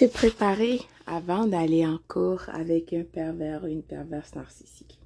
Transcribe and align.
te 0.00 0.06
préparer 0.06 0.80
avant 1.06 1.46
d'aller 1.46 1.84
en 1.84 1.98
cours 2.08 2.40
avec 2.48 2.94
un 2.94 3.02
pervers 3.02 3.64
ou 3.64 3.66
une 3.66 3.82
perverse 3.82 4.34
narcissique? 4.34 4.98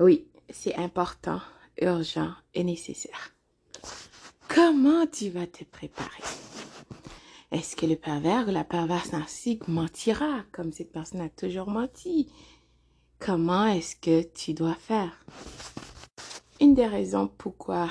Oui, 0.00 0.26
c'est 0.50 0.74
important, 0.74 1.40
urgent 1.80 2.32
et 2.52 2.64
nécessaire. 2.64 3.32
Comment 4.48 5.06
tu 5.06 5.28
vas 5.28 5.46
te 5.46 5.62
préparer? 5.62 6.24
Est-ce 7.52 7.76
que 7.76 7.86
le 7.86 7.94
pervers 7.94 8.48
ou 8.48 8.50
la 8.50 8.64
perverse 8.64 9.12
narcissique 9.12 9.68
mentira 9.68 10.42
comme 10.50 10.72
cette 10.72 10.90
personne 10.90 11.20
a 11.20 11.28
toujours 11.28 11.70
menti? 11.70 12.28
Comment 13.20 13.66
est-ce 13.66 13.94
que 13.94 14.24
tu 14.34 14.52
dois 14.52 14.74
faire? 14.74 15.24
Une 16.60 16.74
des 16.74 16.88
raisons 16.88 17.30
pourquoi 17.38 17.88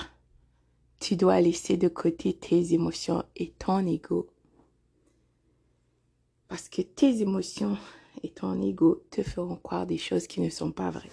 tu 1.00 1.16
dois 1.16 1.40
laisser 1.40 1.78
de 1.78 1.88
côté 1.88 2.34
tes 2.34 2.74
émotions 2.74 3.24
et 3.38 3.52
ton 3.52 3.88
ego 3.88 4.28
parce 6.56 6.70
que 6.70 6.82
tes 6.82 7.22
émotions 7.22 7.78
et 8.24 8.30
ton 8.30 8.62
ego 8.62 9.04
te 9.12 9.24
feront 9.24 9.58
croire 9.58 9.86
des 9.86 9.98
choses 9.98 10.26
qui 10.26 10.40
ne 10.40 10.50
sont 10.50 10.72
pas 10.72 10.90
vraies. 10.90 11.12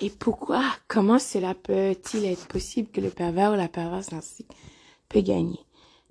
Et 0.00 0.08
pourquoi 0.08 0.64
Comment 0.88 1.18
cela 1.18 1.54
peut-il 1.54 2.24
être 2.24 2.48
possible 2.48 2.88
que 2.88 3.02
le 3.02 3.10
pervers 3.10 3.52
ou 3.52 3.56
la 3.56 3.68
perverse 3.68 4.10
narcissique 4.10 4.50
peut 5.10 5.20
gagner? 5.20 5.58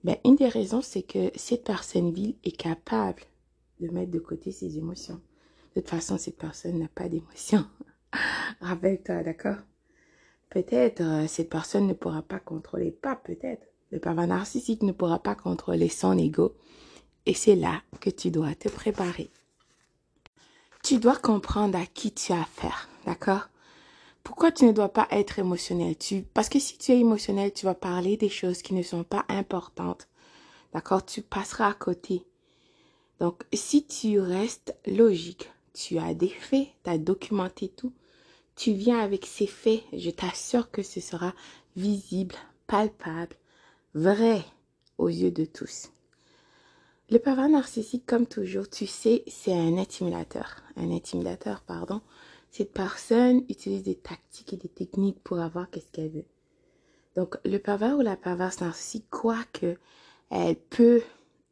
Ben, 0.03 0.15
Une 0.25 0.35
des 0.35 0.47
raisons, 0.47 0.83
c'est 0.83 1.02
que 1.02 1.31
cette 1.33 1.63
personne 1.63 2.11
vile 2.11 2.35
est 2.43 2.55
capable 2.55 3.23
de 3.79 3.88
mettre 3.88 4.11
de 4.11 4.19
côté 4.19 4.52
ses 4.52 4.77
émotions. 4.77 5.19
De 5.75 5.81
toute 5.81 5.89
façon, 5.89 6.19
cette 6.19 6.38
personne 6.38 6.77
n'a 6.77 6.89
pas 6.89 7.09
d'émotions. 7.09 7.66
Rappelle-toi, 8.61 9.23
d'accord? 9.23 9.57
Peut-être 10.52 11.02
euh, 11.02 11.25
cette 11.25 11.49
personne 11.49 11.88
ne 11.88 11.93
pourra 11.93 12.21
pas 12.21 12.39
contrôler, 12.39 12.91
pas 12.91 13.16
peut-être. 13.16 13.66
Le 13.89 13.99
pervers 13.99 14.27
narcissique 14.27 14.83
ne 14.83 14.91
pourra 14.91 15.17
pas 15.17 15.33
contrôler 15.33 15.89
son 15.89 16.16
ego 16.16 16.53
et 17.27 17.34
c'est 17.34 17.58
là 17.58 17.81
que 17.99 18.09
tu 18.09 18.31
dois 18.31 18.55
te 18.55 18.70
préparer. 18.70 19.30
Tu 20.81 20.97
dois 20.97 21.17
comprendre 21.17 21.78
à 21.78 21.86
qui 21.86 22.14
tu 22.14 22.31
as 22.31 22.42
affaire, 22.42 22.88
d'accord? 23.06 23.50
Pourquoi 24.23 24.53
tu 24.53 24.64
ne 24.64 24.72
dois 24.72 24.88
pas 24.88 25.09
être 25.11 25.38
émotionnel? 25.38 25.97
Tu, 25.97 26.22
Parce 26.34 26.47
que 26.47 26.59
si 26.59 26.78
tu 26.78 26.94
es 26.94 27.00
émotionnel, 27.00 27.52
tu 27.52 27.66
vas 27.66 27.75
parler 27.75 28.16
des 28.16 28.30
choses 28.30 28.61
qui 28.61 28.73
ne 28.73 28.81
sont 28.81 29.03
pas 29.03 29.25
importantes, 29.28 30.08
d'accord? 30.73 31.06
Tu 31.06 31.22
passeras 31.22 31.69
à 31.69 31.73
côté. 31.73 32.23
Donc, 33.19 33.44
si 33.52 33.86
tu 33.86 34.22
restes 34.22 34.73
logique, 34.86 35.52
tu 35.73 35.97
as 35.97 36.14
des 36.14 36.30
faits, 36.30 36.69
tu 36.86 36.89
as 36.89 36.97
documenté 36.97 37.67
tout, 37.67 37.91
tu 38.56 38.72
viens 38.72 39.00
avec 39.00 39.25
ces 39.25 39.47
faits, 39.47 39.84
je 39.91 40.12
t'assure 40.12 40.72
que 40.72 40.81
ce 40.81 41.02
sera 41.02 41.34
visible, 41.75 42.36
palpable, 42.67 43.36
vrai 43.94 44.45
aux 44.97 45.09
yeux 45.09 45.31
de 45.31 45.44
tous. 45.44 45.89
Le 47.09 47.19
pervers 47.19 47.47
narcissique, 47.47 48.05
comme 48.05 48.27
toujours, 48.27 48.69
tu 48.69 48.86
sais, 48.86 49.23
c'est 49.27 49.53
un 49.53 49.77
intimidateur. 49.77 50.61
Un 50.75 50.91
intimidateur, 50.91 51.61
pardon. 51.61 52.02
Cette 52.52 52.73
personne 52.73 53.45
utilise 53.47 53.83
des 53.83 53.95
tactiques 53.95 54.52
et 54.52 54.58
des 54.58 54.67
techniques 54.67 55.23
pour 55.23 55.39
avoir 55.39 55.69
qu'est-ce 55.69 55.89
qu'elle 55.91 56.09
veut. 56.09 56.25
Donc, 57.16 57.38
le 57.45 57.59
pervers 57.59 57.97
ou 57.97 58.02
la 58.02 58.17
perverse 58.17 58.59
narcissique 58.59 59.09
croit 59.09 59.45
que 59.53 59.78
elle 60.30 60.58
peut 60.58 61.02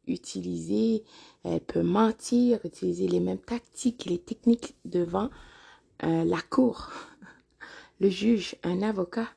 utiliser, 0.06 1.04
elle 1.42 1.60
peut 1.60 1.82
mentir, 1.82 2.60
utiliser 2.64 3.08
les 3.08 3.20
mêmes 3.20 3.38
tactiques 3.38 4.06
et 4.06 4.10
les 4.10 4.18
techniques 4.18 4.74
devant 4.84 5.30
euh, 6.04 6.24
la 6.24 6.42
cour, 6.42 6.90
le 8.00 8.10
juge, 8.10 8.56
un 8.62 8.82
avocat 8.82 9.28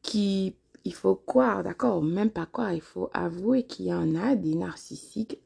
qui 0.00 0.56
il 0.86 0.94
faut 0.94 1.16
croire, 1.16 1.64
d'accord, 1.64 2.00
même 2.00 2.30
pas 2.30 2.46
croire, 2.46 2.72
il 2.72 2.80
faut 2.80 3.10
avouer 3.12 3.64
qu'il 3.64 3.86
y 3.86 3.92
en 3.92 4.14
a 4.14 4.36
des 4.36 4.54
narcissiques 4.54 5.38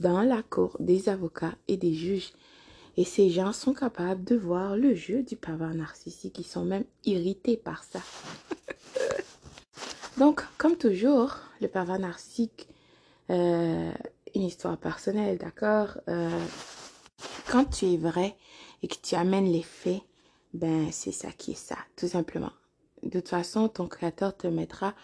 dans 0.00 0.20
la 0.20 0.42
cour 0.42 0.76
des 0.80 1.08
avocats 1.08 1.54
et 1.66 1.78
des 1.78 1.94
juges. 1.94 2.32
Et 2.98 3.04
ces 3.04 3.30
gens 3.30 3.54
sont 3.54 3.72
capables 3.72 4.22
de 4.22 4.36
voir 4.36 4.76
le 4.76 4.94
jeu 4.94 5.22
du 5.22 5.34
pervers 5.34 5.74
narcissique. 5.74 6.38
Ils 6.38 6.44
sont 6.44 6.66
même 6.66 6.84
irrités 7.06 7.56
par 7.56 7.84
ça. 7.84 8.00
Donc, 10.18 10.42
comme 10.58 10.76
toujours, 10.76 11.38
le 11.62 11.68
pervers 11.68 11.98
narcissique, 11.98 12.68
euh, 13.30 13.92
une 14.34 14.42
histoire 14.42 14.76
personnelle, 14.76 15.38
d'accord 15.38 15.96
euh, 16.08 16.44
Quand 17.50 17.64
tu 17.64 17.86
es 17.86 17.96
vrai 17.96 18.36
et 18.82 18.88
que 18.88 18.96
tu 19.02 19.14
amènes 19.14 19.50
les 19.50 19.62
faits, 19.62 20.02
ben 20.52 20.92
c'est 20.92 21.12
ça 21.12 21.32
qui 21.32 21.52
est 21.52 21.54
ça, 21.54 21.78
tout 21.96 22.08
simplement. 22.08 22.52
De 23.02 23.10
toute 23.10 23.28
façon, 23.28 23.68
ton 23.68 23.88
créateur 23.88 24.36
te 24.36 24.46
mettra, 24.46 24.94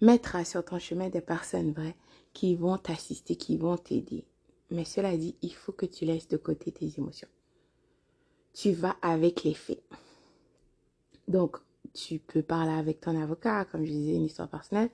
mettra 0.00 0.44
sur 0.44 0.64
ton 0.64 0.78
chemin 0.78 1.08
des 1.08 1.20
personnes 1.20 1.72
vraies 1.72 1.96
qui 2.32 2.54
vont 2.54 2.78
t'assister, 2.78 3.36
qui 3.36 3.56
vont 3.56 3.76
t'aider. 3.76 4.24
Mais 4.70 4.84
cela 4.84 5.16
dit, 5.16 5.36
il 5.42 5.54
faut 5.54 5.72
que 5.72 5.86
tu 5.86 6.04
laisses 6.04 6.28
de 6.28 6.38
côté 6.38 6.72
tes 6.72 6.90
émotions. 6.96 7.28
Tu 8.54 8.72
vas 8.72 8.96
avec 9.02 9.44
les 9.44 9.54
faits. 9.54 9.82
Donc, 11.28 11.58
tu 11.94 12.18
peux 12.18 12.42
parler 12.42 12.72
avec 12.72 13.00
ton 13.00 13.20
avocat, 13.20 13.66
comme 13.66 13.84
je 13.84 13.90
disais, 13.90 14.14
une 14.14 14.24
histoire 14.24 14.48
personnelle. 14.48 14.90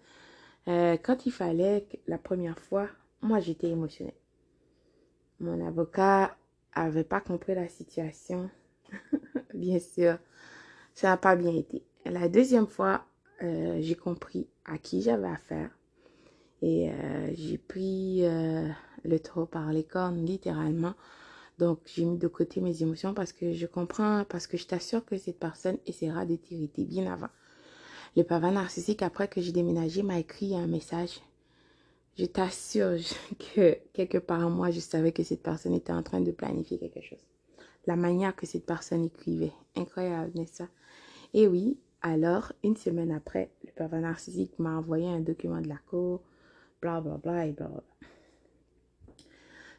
Euh, 0.67 0.97
quand 0.97 1.27
il 1.27 1.33
fallait, 1.33 1.87
la 2.07 2.19
première 2.19 2.59
fois, 2.59 2.89
moi 3.23 3.41
j'étais 3.41 3.69
émotionnelle. 3.69 4.15
Mon 5.41 5.65
avocat 5.67 6.37
avait 6.73 7.05
pas 7.05 7.21
compris 7.21 7.55
la 7.55 7.69
situation. 7.69 8.51
bien 9.55 9.79
sûr, 9.79 10.19
ça 10.95 11.09
n'a 11.09 11.17
pas 11.17 11.37
bien 11.37 11.55
été. 11.55 11.85
La 12.05 12.29
deuxième 12.29 12.67
fois, 12.67 13.05
euh, 13.43 13.79
j'ai 13.81 13.95
compris 13.95 14.49
à 14.65 14.79
qui 14.79 15.03
j'avais 15.03 15.29
affaire. 15.29 15.71
Et 16.63 16.91
euh, 16.91 17.31
j'ai 17.35 17.59
pris 17.59 18.25
euh, 18.25 18.69
le 19.05 19.21
taureau 19.21 19.47
par 19.47 19.73
les 19.73 19.85
cornes, 19.85 20.25
littéralement. 20.25 20.95
Donc, 21.59 21.81
j'ai 21.87 22.05
mis 22.05 22.19
de 22.19 22.29
côté 22.29 22.61
mes 22.61 22.83
émotions 22.83 23.15
parce 23.15 23.33
que 23.33 23.53
je 23.53 23.67
comprends, 23.67 24.25
parce 24.29 24.47
que 24.47 24.57
je 24.57 24.67
t'assure 24.67 25.05
que 25.05 25.17
cette 25.19 25.39
personne 25.39 25.79
essaiera 25.87 26.25
de 26.25 26.37
t'irriter 26.37 26.85
bien 26.85 27.13
avant. 27.13 27.29
Le 28.17 28.23
papa 28.23 28.51
narcissique, 28.51 29.03
après 29.03 29.29
que 29.29 29.41
j'ai 29.41 29.53
déménagé, 29.53 30.03
m'a 30.03 30.19
écrit 30.19 30.57
un 30.57 30.67
message. 30.67 31.21
Je 32.17 32.27
t'assure 32.27 32.97
que 33.55 33.77
quelque 33.93 34.19
part 34.19 34.51
moi, 34.51 34.71
je 34.71 34.81
savais 34.81 35.13
que 35.13 35.23
cette 35.23 35.43
personne 35.43 35.75
était 35.75 35.93
en 35.93 36.03
train 36.03 36.21
de 36.21 36.33
planifier 36.33 36.79
quelque 36.79 37.01
chose. 37.01 37.25
La 37.87 37.97
manière 37.97 38.35
que 38.35 38.47
cette 38.47 38.67
personne 38.67 39.05
écrivait. 39.05 39.53
Incroyable, 39.77 40.33
n'est-ce 40.35 40.65
pas? 40.65 40.69
Et 41.35 41.47
oui, 41.47 41.79
alors, 42.03 42.53
une 42.63 42.77
semaine 42.77 43.11
après, 43.11 43.51
le 43.65 43.73
pervers 43.73 44.01
narcissique 44.01 44.59
m'a 44.59 44.77
envoyé 44.77 45.09
un 45.09 45.21
document 45.21 45.61
de 45.61 45.69
la 45.69 45.79
cour, 45.89 46.23
bla 46.81 47.01
bla 47.01 47.17
bla 47.17 47.47
et 47.47 47.53
bla 47.53 47.67
bla. 47.67 47.83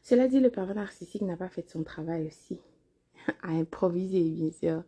Cela 0.04 0.28
dit, 0.28 0.40
le 0.40 0.50
pervers 0.50 0.76
narcissique 0.76 1.22
n'a 1.22 1.38
pas 1.38 1.50
fait 1.50 1.70
son 1.70 1.84
travail 1.84 2.28
aussi, 2.28 2.60
à 3.42 3.50
improviser 3.50 4.30
bien 4.30 4.52
sûr. 4.52 4.84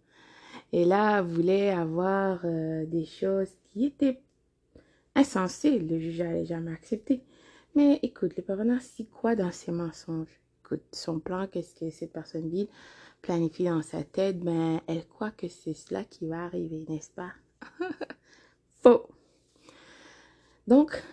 Et 0.74 0.84
là, 0.84 1.22
voulait 1.22 1.69
avoir 1.69 2.42
euh, 2.44 2.86
des 2.86 3.06
choses 3.06 3.52
qui 3.66 3.86
étaient 3.86 4.22
insensées. 5.16 5.80
Le 5.80 6.00
juge 6.00 6.19
n'allait 6.19 6.46
jamais 6.46 6.72
accepter. 6.72 7.24
Mais 7.75 8.00
écoute, 8.03 8.36
le 8.36 8.44
pervers 8.44 8.66
narcissique 8.66 9.12
croit 9.12 9.36
dans 9.36 9.52
ses 9.52 9.72
mensonges. 9.72 10.42
Son 10.92 11.20
plan, 11.20 11.48
qu'est-ce 11.48 11.76
que 11.76 11.90
cette 11.90 12.14
personne 12.14 12.50
dit 12.50 12.70
planifie 13.22 13.66
dans 13.66 13.82
sa 13.82 14.04
tête, 14.04 14.40
ben, 14.40 14.82
elle 14.88 15.08
croit 15.08 15.32
que 15.32 15.48
c'est 15.48 15.74
cela 15.74 16.04
qui 16.04 16.28
va 16.28 16.44
arriver, 16.44 16.86
n'est-ce 16.90 17.12
pas? 17.12 17.32
Faux. 18.81 19.08
Donc, 20.68 21.04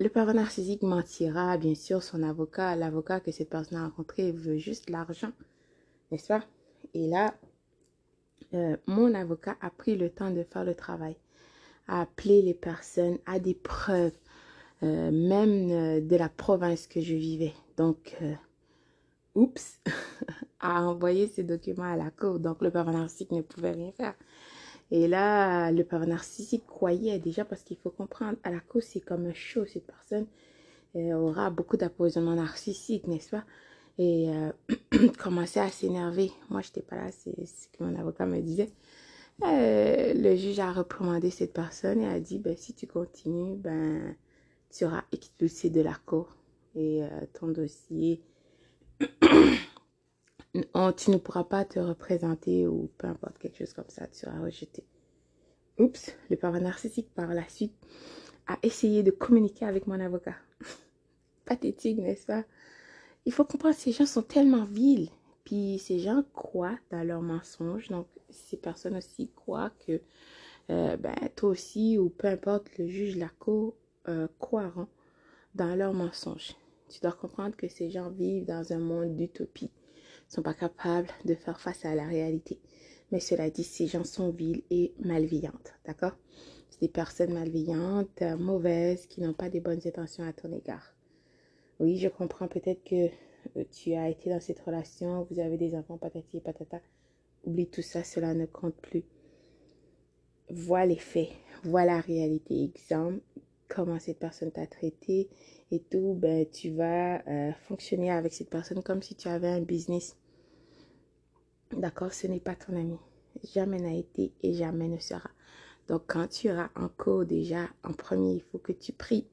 le 0.00 0.08
pervers 0.08 0.34
narcissique 0.34 0.82
mentira, 0.82 1.56
bien 1.56 1.74
sûr, 1.74 2.02
son 2.02 2.22
avocat, 2.22 2.76
l'avocat 2.76 3.20
que 3.20 3.32
cette 3.32 3.48
personne 3.48 3.78
a 3.78 3.84
rencontré 3.84 4.32
veut 4.32 4.58
juste 4.58 4.90
l'argent, 4.90 5.32
n'est-ce 6.10 6.28
pas? 6.28 6.44
Et 6.92 7.06
là, 7.06 7.34
euh, 8.54 8.76
mon 8.86 9.14
avocat 9.14 9.56
a 9.60 9.70
pris 9.70 9.96
le 9.96 10.10
temps 10.10 10.30
de 10.30 10.42
faire 10.42 10.64
le 10.64 10.74
travail, 10.74 11.16
a 11.88 12.02
appelé 12.02 12.42
les 12.42 12.54
personnes, 12.54 13.18
à 13.26 13.38
des 13.38 13.54
preuves, 13.54 14.16
euh, 14.82 15.10
même 15.10 15.70
euh, 15.70 16.00
de 16.00 16.16
la 16.16 16.28
province 16.28 16.86
que 16.86 17.00
je 17.00 17.14
vivais. 17.14 17.54
Donc, 17.76 18.16
oups, 19.34 19.80
a 20.60 20.82
envoyé 20.82 21.28
ses 21.28 21.44
documents 21.44 21.92
à 21.92 21.96
la 21.96 22.10
cour. 22.10 22.38
Donc, 22.38 22.62
le 22.62 22.70
pervers 22.70 22.94
narcissique 22.94 23.32
ne 23.32 23.42
pouvait 23.42 23.72
rien 23.72 23.92
faire. 23.92 24.14
Et 24.90 25.08
là, 25.08 25.72
le 25.72 25.82
pervers 25.84 26.08
narcissique 26.08 26.66
croyait 26.66 27.18
déjà, 27.18 27.44
parce 27.44 27.62
qu'il 27.62 27.76
faut 27.76 27.90
comprendre, 27.90 28.38
à 28.44 28.50
la 28.50 28.60
cour, 28.60 28.82
c'est 28.82 29.00
comme 29.00 29.26
un 29.26 29.34
show. 29.34 29.64
Cette 29.66 29.86
personne 29.86 30.26
euh, 30.96 31.14
aura 31.14 31.50
beaucoup 31.50 31.76
d'appoisonnement 31.76 32.34
narcissique, 32.34 33.06
n'est-ce 33.06 33.30
pas? 33.30 33.44
Et 33.98 34.30
euh, 34.30 34.52
commençait 35.18 35.60
à 35.60 35.68
s'énerver. 35.68 36.30
Moi, 36.50 36.60
je 36.62 36.68
n'étais 36.68 36.82
pas 36.82 36.96
là, 36.96 37.10
c'est 37.10 37.46
ce 37.46 37.68
que 37.68 37.82
mon 37.82 37.98
avocat 37.98 38.26
me 38.26 38.40
disait. 38.40 38.70
Euh, 39.42 40.14
le 40.14 40.36
juge 40.36 40.60
a 40.60 40.72
reprimandé 40.72 41.30
cette 41.30 41.52
personne 41.52 42.00
et 42.00 42.06
a 42.06 42.20
dit, 42.20 42.38
ben, 42.38 42.56
si 42.56 42.74
tu 42.74 42.86
continues, 42.86 43.56
ben, 43.56 44.14
tu 44.70 44.78
seras 44.78 45.02
expulsé 45.12 45.70
de 45.70 45.80
la 45.80 45.94
cour. 46.06 46.36
Et 46.76 47.02
ton 47.34 47.48
dossier 47.48 48.20
tu 50.96 51.10
ne 51.10 51.16
pourras 51.16 51.44
pas 51.44 51.64
te 51.64 51.78
représenter 51.78 52.66
ou 52.66 52.90
peu 52.98 53.06
importe 53.06 53.38
quelque 53.38 53.58
chose 53.58 53.72
comme 53.72 53.88
ça, 53.88 54.06
tu 54.06 54.18
seras 54.20 54.40
rejeté. 54.40 54.84
Oups, 55.78 56.14
le 56.30 56.36
parent 56.36 56.60
narcissique 56.60 57.12
par 57.14 57.34
la 57.34 57.48
suite 57.48 57.74
a 58.46 58.58
essayé 58.62 59.02
de 59.02 59.10
communiquer 59.10 59.64
avec 59.64 59.86
mon 59.86 59.98
avocat. 59.98 60.36
pathétique, 61.44 61.98
n'est-ce 61.98 62.26
pas? 62.26 62.44
Il 63.26 63.32
faut 63.32 63.44
comprendre, 63.44 63.74
ces 63.74 63.92
gens 63.92 64.06
sont 64.06 64.22
tellement 64.22 64.64
vils. 64.64 65.10
Puis 65.44 65.78
ces 65.78 65.98
gens 65.98 66.24
croient 66.34 66.78
dans 66.90 67.02
leurs 67.02 67.22
mensonges. 67.22 67.88
Donc, 67.88 68.06
ces 68.30 68.56
personnes 68.56 68.96
aussi 68.96 69.30
croient 69.34 69.72
que 69.86 70.00
euh, 70.70 70.96
ben, 70.96 71.14
toi 71.36 71.50
aussi, 71.50 71.98
ou 71.98 72.08
peu 72.08 72.28
importe, 72.28 72.70
le 72.78 72.88
juge, 72.88 73.16
la 73.16 73.28
cour, 73.28 73.74
euh, 74.08 74.28
croiront 74.38 74.88
dans 75.54 75.74
leurs 75.74 75.92
mensonges. 75.92 76.54
Tu 76.88 77.00
dois 77.00 77.12
comprendre 77.12 77.56
que 77.56 77.68
ces 77.68 77.90
gens 77.90 78.10
vivent 78.10 78.44
dans 78.44 78.72
un 78.72 78.78
monde 78.78 79.16
d'utopie. 79.16 79.70
Sont 80.28 80.42
pas 80.42 80.54
capables 80.54 81.08
de 81.24 81.34
faire 81.34 81.60
face 81.60 81.84
à 81.84 81.94
la 81.94 82.04
réalité. 82.04 82.60
Mais 83.10 83.20
cela 83.20 83.50
dit, 83.50 83.64
ces 83.64 83.86
gens 83.86 84.04
sont 84.04 84.30
vils 84.30 84.62
et 84.70 84.94
malveillantes. 84.98 85.74
D'accord? 85.86 86.16
C'est 86.70 86.80
des 86.80 86.88
personnes 86.88 87.34
malveillantes, 87.34 88.22
euh, 88.22 88.36
mauvaises, 88.36 89.06
qui 89.06 89.20
n'ont 89.20 89.34
pas 89.34 89.50
des 89.50 89.60
bonnes 89.60 89.80
intentions 89.84 90.24
à 90.24 90.32
ton 90.32 90.52
égard. 90.52 90.94
Oui, 91.78 91.98
je 91.98 92.08
comprends 92.08 92.48
peut-être 92.48 92.82
que 92.84 93.08
tu 93.72 93.94
as 93.94 94.08
été 94.08 94.30
dans 94.30 94.40
cette 94.40 94.60
relation, 94.60 95.26
vous 95.30 95.38
avez 95.38 95.58
des 95.58 95.74
enfants, 95.74 95.98
patati 95.98 96.38
et 96.38 96.40
patata. 96.40 96.80
Oublie 97.44 97.68
tout 97.68 97.82
ça, 97.82 98.02
cela 98.02 98.34
ne 98.34 98.46
compte 98.46 98.76
plus 98.76 99.04
vois 100.50 100.86
les 100.86 100.96
faits, 100.96 101.30
vois 101.62 101.84
la 101.84 102.00
réalité. 102.00 102.64
Exemple, 102.64 103.20
comment 103.74 103.98
cette 103.98 104.18
personne 104.18 104.52
t'a 104.52 104.66
traité 104.66 105.28
et 105.70 105.80
tout, 105.80 106.14
ben, 106.14 106.46
tu 106.48 106.70
vas 106.70 107.26
euh, 107.26 107.52
fonctionner 107.66 108.10
avec 108.10 108.32
cette 108.32 108.50
personne 108.50 108.82
comme 108.82 109.02
si 109.02 109.16
tu 109.16 109.28
avais 109.28 109.48
un 109.48 109.60
business. 109.60 110.16
D'accord 111.72 112.12
Ce 112.12 112.26
n'est 112.26 112.40
pas 112.40 112.54
ton 112.54 112.76
ami. 112.76 112.98
Jamais 113.52 113.80
n'a 113.80 113.92
été 113.92 114.32
et 114.42 114.54
jamais 114.54 114.88
ne 114.88 114.98
sera. 114.98 115.30
Donc, 115.88 116.02
quand 116.06 116.28
tu 116.28 116.46
iras 116.46 116.70
en 116.76 116.88
cours, 116.88 117.24
déjà, 117.24 117.68
en 117.82 117.92
premier, 117.92 118.34
il 118.34 118.42
faut 118.42 118.58
que 118.58 118.72
tu 118.72 118.92
pries. 118.92 119.26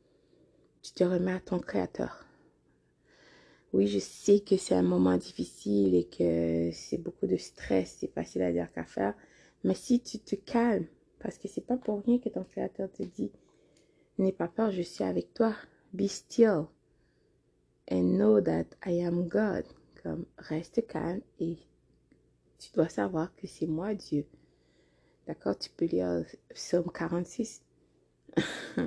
Tu 0.81 0.91
te 0.91 1.03
remets 1.03 1.33
à 1.33 1.39
ton 1.39 1.59
créateur. 1.59 2.25
Oui, 3.73 3.88
je 3.88 3.99
sais 3.99 4.39
que 4.39 4.57
c'est 4.57 4.75
un 4.75 4.81
moment 4.81 5.15
difficile 5.17 5.95
et 5.95 6.05
que 6.05 6.71
c'est 6.73 6.97
beaucoup 6.97 7.27
de 7.27 7.38
stress, 7.38 7.97
c'est 7.99 8.11
facile 8.11 8.41
à 8.41 8.51
dire 8.51 8.71
qu'à 8.73 8.83
faire. 8.83 9.13
Mais 9.63 9.75
si 9.75 10.01
tu 10.01 10.19
te 10.19 10.35
calmes, 10.35 10.88
parce 11.19 11.38
que 11.38 11.47
c'est 11.47 11.65
pas 11.65 11.77
pour 11.77 12.03
rien 12.03 12.17
que 12.17 12.29
ton 12.29 12.43
créateur 12.43 12.91
te 12.91 13.03
dit 13.03 13.31
N'aie 14.21 14.31
pas 14.31 14.47
peur, 14.47 14.69
je 14.69 14.83
suis 14.83 15.03
avec 15.03 15.33
toi. 15.33 15.56
Be 15.94 16.06
still 16.06 16.68
and 17.89 18.18
know 18.18 18.39
that 18.39 18.65
I 18.85 19.03
am 19.03 19.27
God. 19.27 19.65
Comme 20.03 20.27
reste 20.38 20.85
calme 20.85 21.21
et 21.39 21.57
tu 22.59 22.71
dois 22.71 22.88
savoir 22.88 23.35
que 23.35 23.47
c'est 23.47 23.65
moi 23.65 23.95
Dieu. 23.95 24.27
D'accord? 25.25 25.57
Tu 25.57 25.71
peux 25.71 25.85
lire 25.85 26.23
Psaume 26.53 26.91
46 26.94 27.63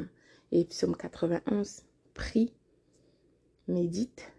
et 0.52 0.64
Psaume 0.66 0.96
91. 0.96 1.82
Prie, 2.14 2.54
médite, 3.66 4.32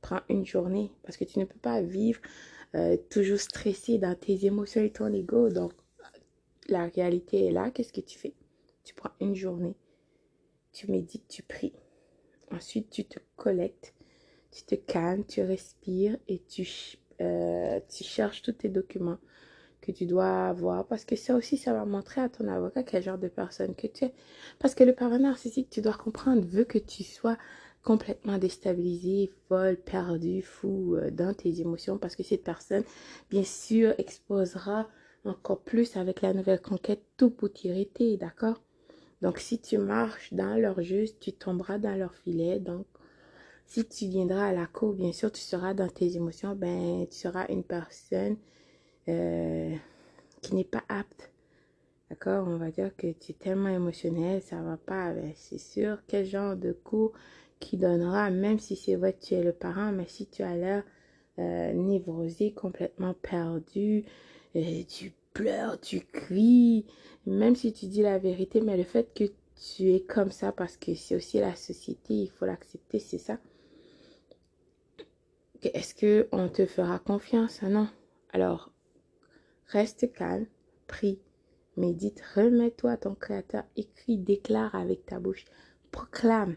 prends 0.00 0.22
une 0.28 0.44
journée 0.44 0.90
parce 1.04 1.16
que 1.16 1.24
tu 1.24 1.38
ne 1.38 1.44
peux 1.44 1.60
pas 1.60 1.82
vivre 1.82 2.20
euh, 2.74 2.96
toujours 3.10 3.38
stressé 3.38 3.98
dans 3.98 4.18
tes 4.18 4.44
émotions 4.44 4.82
et 4.82 4.90
ton 4.90 5.12
ego. 5.12 5.50
Donc, 5.50 5.72
la 6.66 6.88
réalité 6.88 7.46
est 7.46 7.52
là, 7.52 7.70
qu'est-ce 7.70 7.92
que 7.92 8.00
tu 8.00 8.18
fais? 8.18 8.34
Tu 8.82 8.92
prends 8.92 9.12
une 9.20 9.36
journée, 9.36 9.76
tu 10.72 10.90
médites, 10.90 11.28
tu 11.28 11.42
pries. 11.42 11.72
Ensuite, 12.50 12.90
tu 12.90 13.04
te 13.04 13.18
collectes, 13.36 13.94
tu 14.50 14.64
te 14.64 14.74
calmes, 14.74 15.24
tu 15.24 15.42
respires 15.42 16.16
et 16.28 16.40
tu, 16.48 16.68
euh, 17.20 17.80
tu 17.88 18.04
cherches 18.04 18.42
tous 18.42 18.52
tes 18.52 18.68
documents 18.68 19.18
que 19.80 19.92
tu 19.92 20.06
dois 20.06 20.48
avoir. 20.48 20.86
Parce 20.86 21.04
que 21.04 21.16
ça 21.16 21.34
aussi, 21.34 21.56
ça 21.56 21.72
va 21.72 21.84
montrer 21.84 22.20
à 22.20 22.28
ton 22.28 22.48
avocat 22.48 22.82
quel 22.82 23.02
genre 23.02 23.18
de 23.18 23.28
personne 23.28 23.74
que 23.74 23.86
tu 23.86 24.06
es. 24.06 24.14
Parce 24.58 24.74
que 24.74 24.84
le 24.84 24.94
parent 24.94 25.18
narcissique, 25.18 25.70
tu 25.70 25.80
dois 25.82 25.94
comprendre, 25.94 26.46
veut 26.46 26.64
que 26.64 26.78
tu 26.78 27.04
sois 27.04 27.38
complètement 27.82 28.38
déstabilisé, 28.38 29.30
folle, 29.48 29.76
perdu, 29.76 30.42
fou 30.42 30.96
euh, 30.96 31.10
dans 31.10 31.34
tes 31.34 31.60
émotions. 31.60 31.98
Parce 31.98 32.16
que 32.16 32.22
cette 32.22 32.44
personne, 32.44 32.84
bien 33.30 33.44
sûr, 33.44 33.94
exposera 33.98 34.88
encore 35.24 35.60
plus 35.60 35.96
avec 35.96 36.22
la 36.22 36.34
nouvelle 36.34 36.60
conquête, 36.60 37.02
tout 37.16 37.30
pour 37.30 37.52
t'irriter, 37.52 38.16
d'accord? 38.16 38.60
Donc, 39.22 39.38
si 39.38 39.60
tu 39.60 39.78
marches 39.78 40.34
dans 40.34 40.60
leur 40.60 40.82
juste, 40.82 41.20
tu 41.20 41.32
tomberas 41.32 41.78
dans 41.78 41.96
leur 41.96 42.14
filet. 42.16 42.58
Donc, 42.58 42.86
si 43.66 43.86
tu 43.86 44.06
viendras 44.06 44.48
à 44.48 44.52
la 44.52 44.66
cour, 44.66 44.94
bien 44.94 45.12
sûr, 45.12 45.30
tu 45.30 45.40
seras 45.40 45.74
dans 45.74 45.88
tes 45.88 46.16
émotions, 46.16 46.56
ben, 46.56 47.06
tu 47.08 47.16
seras 47.16 47.46
une 47.48 47.62
personne 47.62 48.36
euh, 49.08 49.74
qui 50.40 50.56
n'est 50.56 50.64
pas 50.64 50.82
apte. 50.88 51.30
D'accord? 52.10 52.46
On 52.48 52.56
va 52.56 52.70
dire 52.70 52.94
que 52.96 53.12
tu 53.12 53.30
es 53.30 53.34
tellement 53.34 53.68
émotionnel, 53.68 54.42
ça 54.42 54.60
va 54.60 54.76
pas. 54.76 55.14
C'est 55.36 55.58
sûr, 55.58 55.98
quel 56.08 56.26
genre 56.26 56.56
de 56.56 56.72
coup 56.72 57.12
qui 57.60 57.76
donnera, 57.76 58.28
même 58.28 58.58
si 58.58 58.74
c'est 58.74 58.96
vrai 58.96 59.12
que 59.12 59.24
tu 59.24 59.34
es 59.34 59.42
le 59.42 59.52
parent, 59.52 59.92
mais 59.92 60.06
si 60.08 60.26
tu 60.26 60.42
as 60.42 60.56
l'air 60.56 60.82
euh, 61.38 61.72
névrosé, 61.72 62.52
complètement 62.52 63.14
perdu, 63.14 64.04
tu 64.52 65.12
pleures, 65.32 65.80
tu 65.80 66.00
cries, 66.00 66.86
même 67.26 67.56
si 67.56 67.72
tu 67.72 67.86
dis 67.86 68.02
la 68.02 68.18
vérité, 68.18 68.60
mais 68.60 68.76
le 68.76 68.84
fait 68.84 69.12
que 69.14 69.24
tu 69.56 69.92
es 69.92 70.00
comme 70.00 70.30
ça 70.30 70.52
parce 70.52 70.76
que 70.76 70.94
c'est 70.94 71.16
aussi 71.16 71.38
la 71.38 71.54
société, 71.54 72.14
il 72.14 72.30
faut 72.30 72.46
l'accepter, 72.46 72.98
c'est 72.98 73.18
ça. 73.18 73.38
Est-ce 75.62 75.94
que 75.94 76.28
on 76.32 76.48
te 76.48 76.66
fera 76.66 76.98
confiance? 76.98 77.62
Non. 77.62 77.88
Alors, 78.32 78.72
reste 79.66 80.12
calme, 80.12 80.46
prie, 80.88 81.20
médite, 81.76 82.20
remets-toi 82.34 82.92
à 82.92 82.96
ton 82.96 83.14
créateur, 83.14 83.64
écris, 83.76 84.18
déclare 84.18 84.74
avec 84.74 85.06
ta 85.06 85.20
bouche, 85.20 85.44
proclame, 85.92 86.56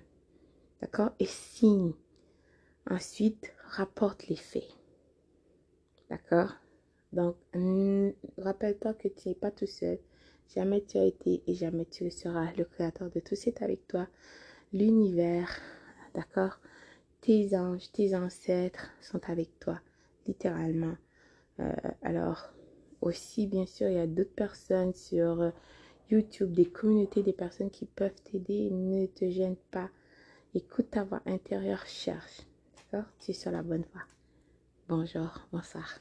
d'accord? 0.82 1.12
Et 1.20 1.26
signe. 1.26 1.94
Ensuite, 2.90 3.54
rapporte 3.66 4.28
les 4.28 4.36
faits. 4.36 4.70
D'accord? 6.10 6.56
Donc, 7.16 7.38
rappelle-toi 8.38 8.94
que 8.94 9.08
tu 9.08 9.30
n'es 9.30 9.36
pas 9.36 9.52
tout 9.52 9.68
seul. 9.68 9.98
Jamais 10.54 10.84
tu 10.84 10.98
as 10.98 11.06
été 11.06 11.42
et 11.48 11.56
jamais 11.56 11.86
tu 11.86 12.04
le 12.04 12.10
seras. 12.10 12.52
Le 12.58 12.66
Créateur 12.66 13.10
de 13.10 13.20
tout 13.20 13.36
est 13.36 13.62
avec 13.62 13.88
toi. 13.88 14.08
L'univers, 14.74 15.50
d'accord? 16.14 16.60
Tes 17.22 17.58
anges, 17.58 17.90
tes 17.94 18.16
ancêtres 18.16 18.92
sont 19.02 19.22
avec 19.30 19.58
toi, 19.60 19.80
littéralement. 20.28 20.96
Euh, 21.60 21.74
alors, 22.02 22.52
aussi, 23.02 23.48
bien 23.48 23.66
sûr, 23.66 23.88
il 23.88 23.96
y 23.96 24.00
a 24.00 24.08
d'autres 24.08 24.36
personnes 24.36 24.94
sur 24.94 25.42
euh, 25.42 25.52
YouTube, 26.12 26.52
des 26.52 26.66
communautés, 26.66 27.24
des 27.24 27.34
personnes 27.34 27.72
qui 27.72 27.86
peuvent 27.86 28.22
t'aider. 28.26 28.70
Ne 28.70 29.06
te 29.08 29.30
gêne 29.30 29.56
pas. 29.72 29.90
Écoute 30.54 30.92
ta 30.92 31.04
voix 31.04 31.22
intérieure, 31.26 31.86
cherche. 31.88 32.42
D'accord? 32.92 33.10
Tu 33.20 33.32
es 33.32 33.34
sur 33.34 33.52
la 33.52 33.64
bonne 33.64 33.86
voie. 33.94 34.04
Bonjour, 34.88 35.48
bonsoir. 35.52 36.00